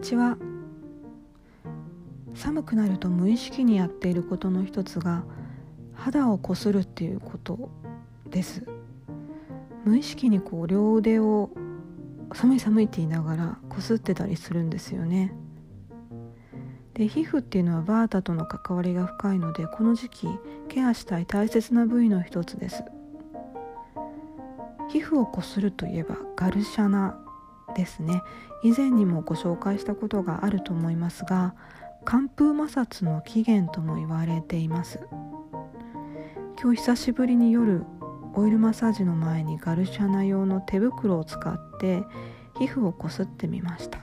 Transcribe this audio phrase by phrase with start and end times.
[0.00, 0.36] ちは。
[2.34, 5.24] 寒くなると無意識にやっていることの一つが
[5.94, 7.70] 肌をこするっていうこと
[8.30, 8.64] です。
[9.84, 11.50] 無意識にこう両腕を
[12.32, 15.34] 寒い寒いって言いながらこすってたりするんですよね。
[16.94, 20.28] で皮膚っていうのはバータとの関わりが深いのでこの時期
[20.68, 22.84] ケアしたい大切な部位の一つです。
[24.88, 27.29] 皮膚をこするといえばガルシャナ。
[27.74, 28.22] ですね。
[28.62, 31.54] 以前にもご紹介したことがあると思いますが
[32.04, 35.00] 寒風摩擦の起源とも言われています。
[36.60, 37.84] 今日久しぶりに夜
[38.34, 42.04] オイルマッサージの前にガルシャナ用の手袋を使って
[42.58, 44.00] 皮膚をこすってみました。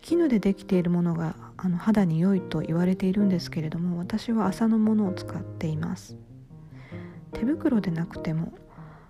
[0.00, 6.16] 絹でできているものがあの肌に良いと言われているんですけれども私は麻のものを使っています。
[7.32, 8.52] 手袋でなくても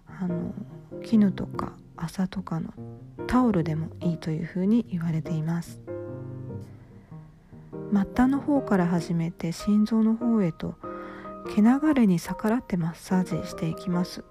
[0.07, 0.55] あの
[1.03, 2.73] 絹とか麻とかの
[3.27, 5.81] タオルでもいいというふうに言われています。
[7.93, 10.75] 末端の方から始めて心臓の方へと
[11.55, 14.25] 毛流れに逆らってマッサージしていきます。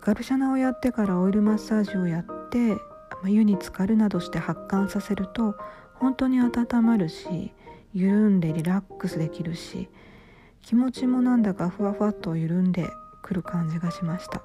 [0.00, 2.76] ガルシャナをやってからオイルマッサージをやって
[3.24, 5.56] 湯に浸かるなどして発汗させると
[5.94, 7.52] 本当に温まるし
[7.94, 9.88] 緩んでリラックスできるし
[10.60, 12.88] 気持ちもなんだかふわふわっと緩んで
[13.22, 14.42] くる感じがしました。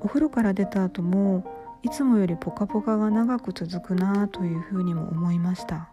[0.00, 1.44] お風呂から出た後も
[1.82, 5.90] いつもよりポカポカが長く続くなというふうにも思いました。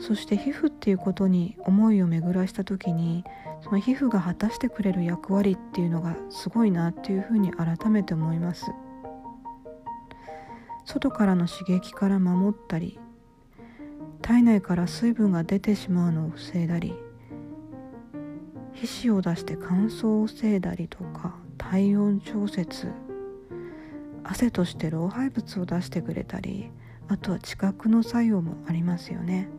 [0.00, 3.24] そして皮膚っていうことに思いを巡らした時に
[3.62, 8.70] その皮膚が果たしてくれる役割っていうのがすごいなっていうふうに改めて思います。
[10.84, 12.98] 外からの刺激から守ったり
[14.22, 16.94] 体内から水分が出てしまうのを防いだり
[18.72, 21.36] 皮脂を出して乾燥を防いだりとか
[21.70, 22.90] 体温調節。
[24.24, 26.70] 汗として老廃物を出してくれたり
[27.08, 29.50] あとは知覚の作用もありますよね。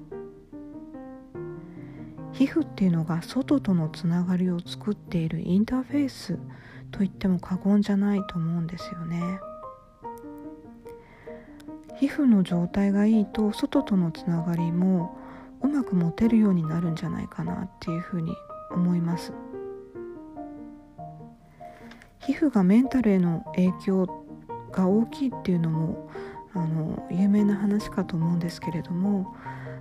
[2.32, 6.40] 皮膚っていうのが外とのつながりを作っているインターフェース
[6.92, 9.40] と言っても過言じゃないと思うんですよね。
[12.00, 15.16] 皮膚の状態がいいと外とのつながりも
[15.62, 18.36] うまく持てるようになるんじゃないかなっていうふうに
[18.72, 19.32] 思います。
[22.30, 24.06] 皮膚がメンタルへの影響
[24.72, 26.12] が大きいっていうのも
[26.54, 29.36] あの有名な話かと思うんですけれども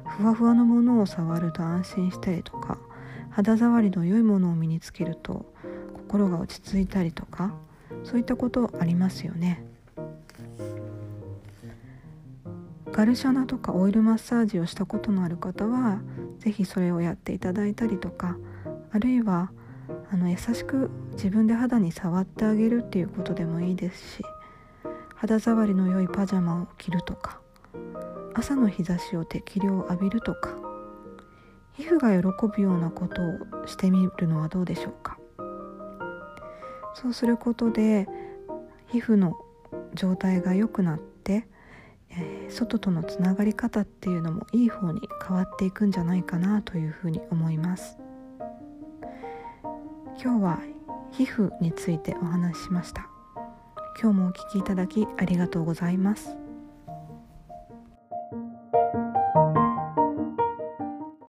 [0.06, 2.78] ふわふわのものを触ると安心したりとか
[3.28, 5.52] 肌触りの良いものを身につけると
[5.92, 7.54] 心が落ち着いたりとか
[8.02, 9.62] そういったことありますよね。
[12.90, 16.00] ガルシャナとかオイルマッサージをしたことのある方は
[16.38, 18.38] 是非それをやっていただいたりとか
[18.90, 19.52] あるいは
[20.10, 24.22] あの優しく自分で肌に触ってあげるっていうことでもいいですし
[25.14, 27.40] 肌触りの良いパジャマを着るとか
[28.34, 30.54] 朝の日差しを適量浴びるとか
[31.76, 35.16] 皮膚が喜ぶようなことをしてみるのはどうでしょうか。
[36.94, 38.08] そうすることで
[38.88, 39.34] 皮膚の
[39.94, 41.46] 状態が良くなって、
[42.10, 47.98] えー、外とのつながり方っていうのもいい方に変わっていくんじゃないかなというふうに思います。
[50.20, 50.58] 今日は
[51.12, 53.08] 皮膚についてお話ししました。
[54.02, 56.47] 今日もお聴きいただきありがとうございます。